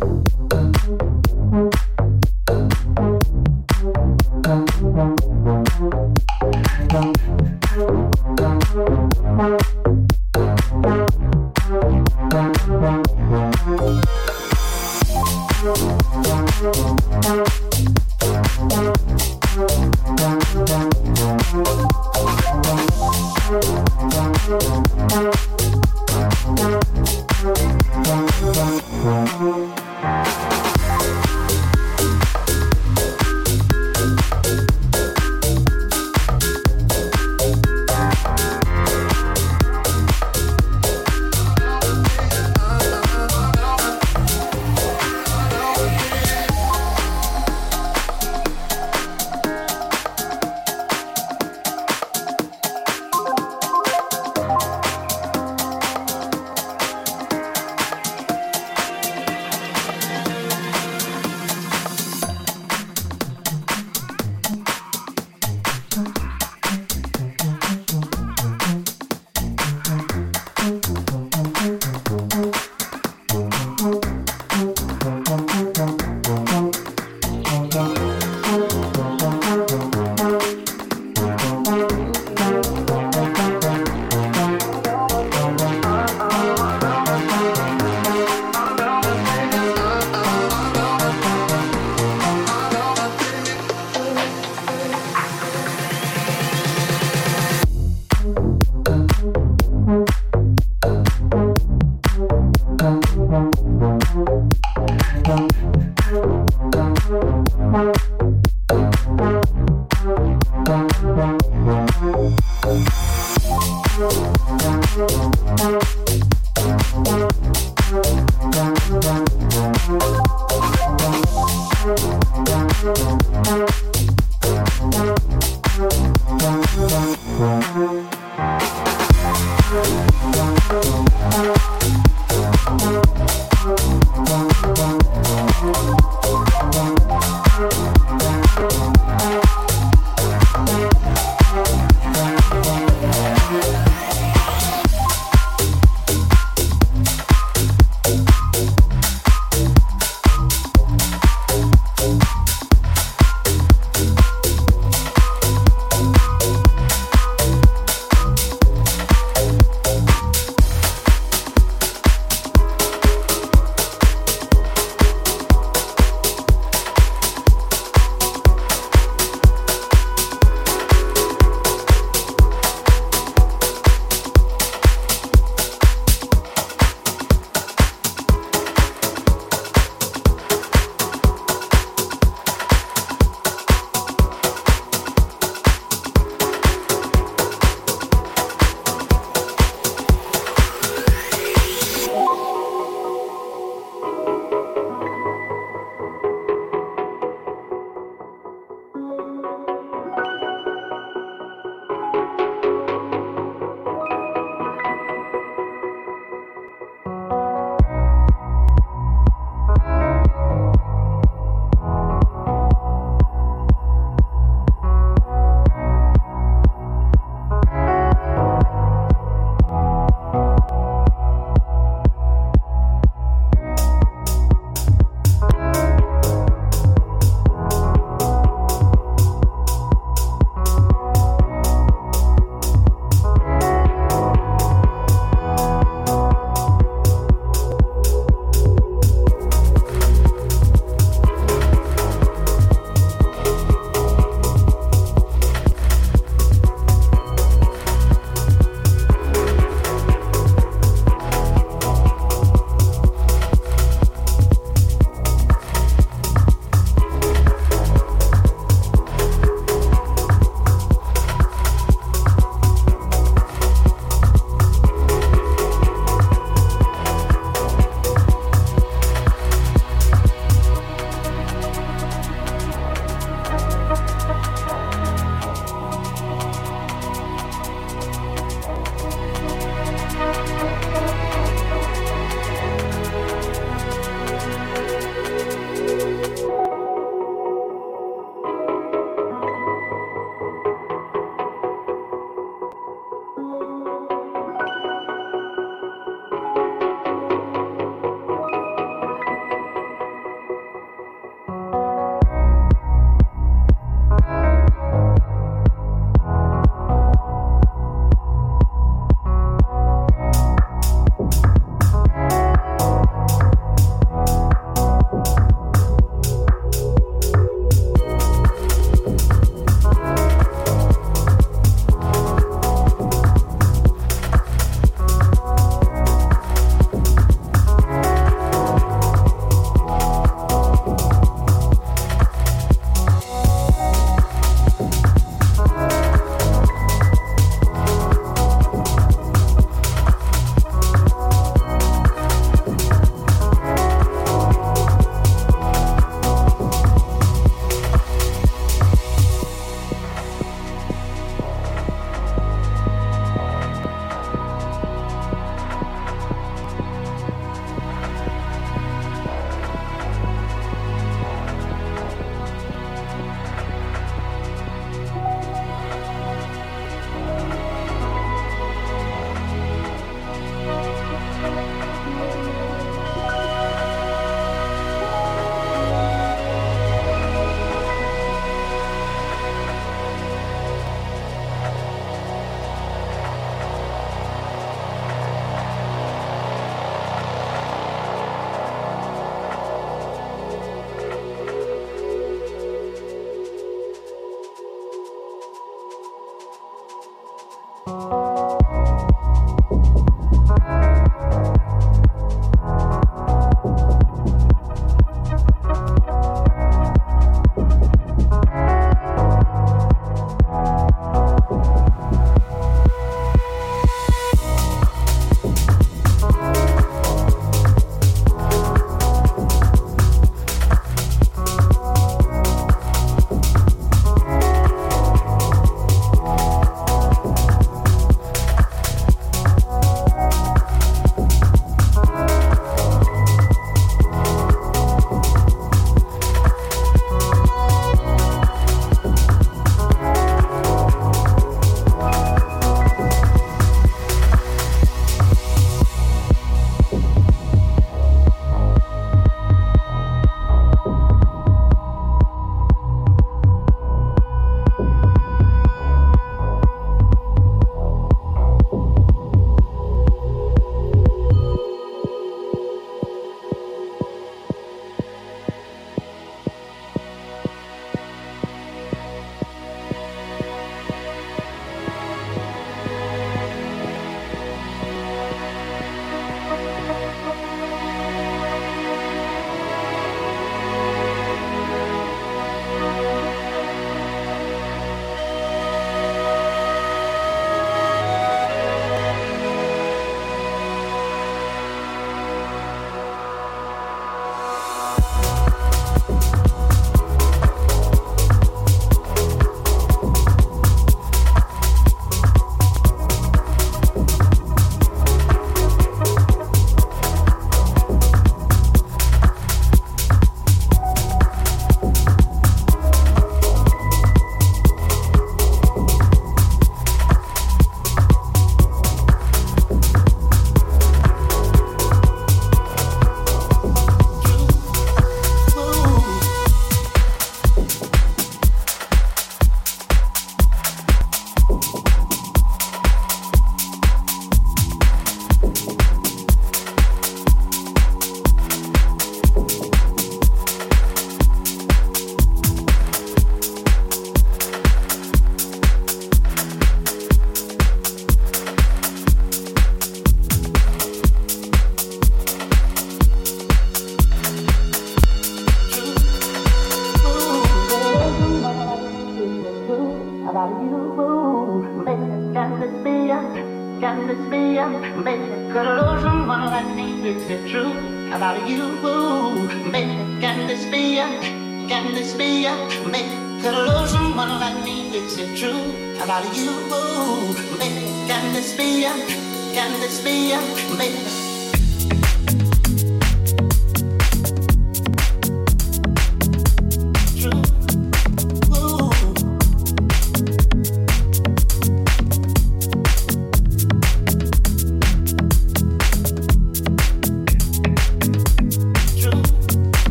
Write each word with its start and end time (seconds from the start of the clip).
Bye. 0.00 0.35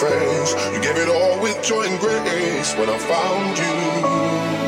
Face. 0.00 0.52
You 0.74 0.80
gave 0.82 0.96
it 0.96 1.08
all 1.08 1.40
with 1.40 1.62
joy 1.62 1.84
and 1.86 1.98
grace 1.98 2.74
when 2.76 2.90
I 2.90 2.98
found 2.98 4.65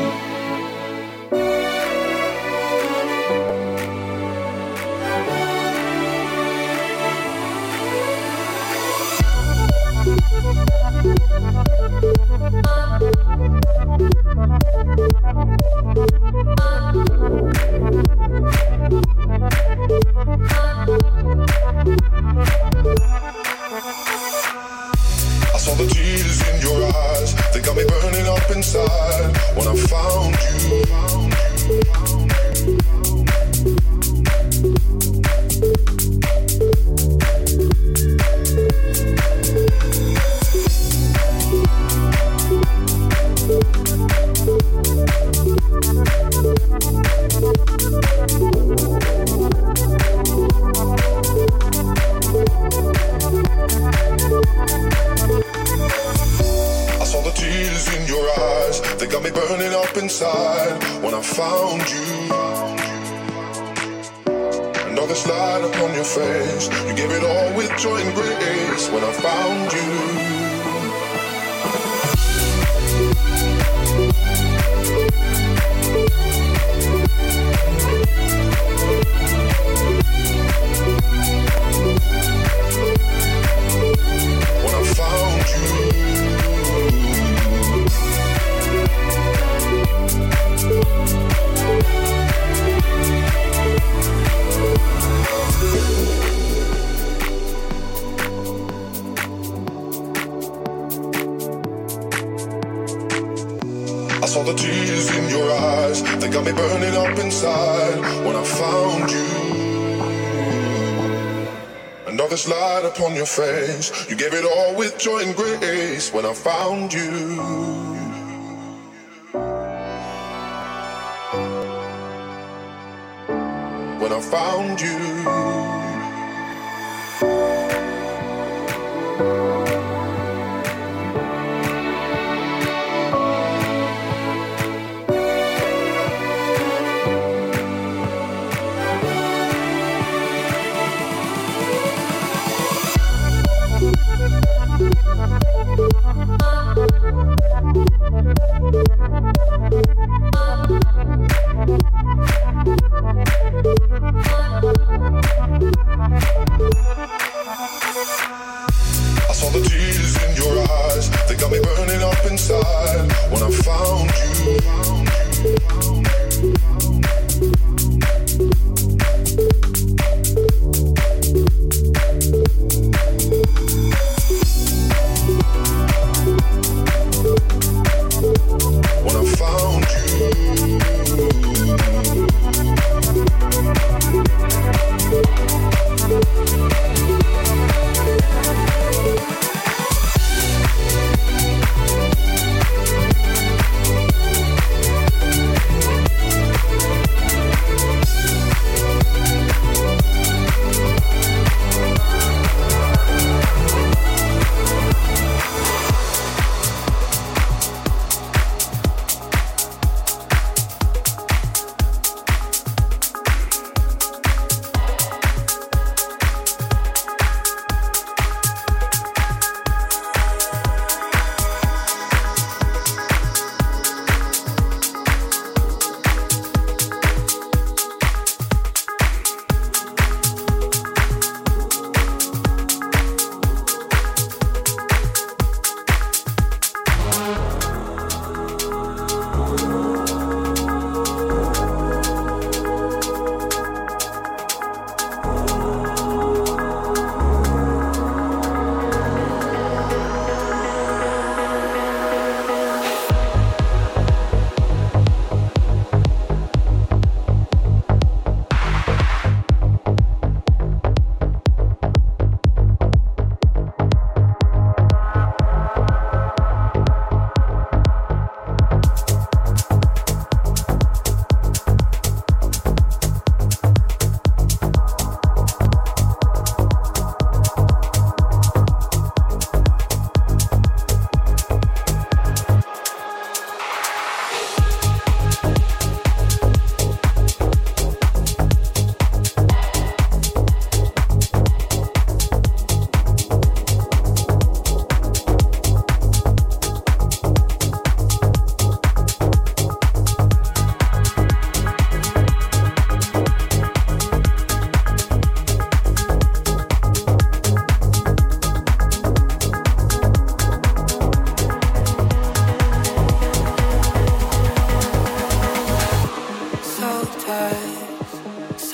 When 123.99 124.11
I 124.11 124.19
found 124.19 124.81
you. 124.81 124.98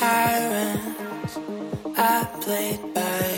tyrants 0.05 1.39
I 1.97 2.27
played 2.41 2.81
by 2.93 3.34